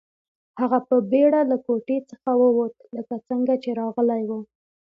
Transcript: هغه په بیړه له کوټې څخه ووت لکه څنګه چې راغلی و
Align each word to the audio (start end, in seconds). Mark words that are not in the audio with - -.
هغه 0.59 0.79
په 0.87 0.95
بیړه 1.11 1.41
له 1.51 1.57
کوټې 1.65 1.97
څخه 2.09 2.29
ووت 2.41 2.75
لکه 2.95 3.15
څنګه 3.27 3.53
چې 3.63 3.69
راغلی 3.79 4.23
و 4.29 4.31